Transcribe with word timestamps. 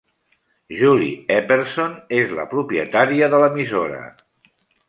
Julie 0.79 1.35
Epperson 1.35 1.93
és 2.21 2.35
la 2.39 2.47
propietària 2.57 3.31
de 3.35 3.43
l'emissora. 3.45 4.05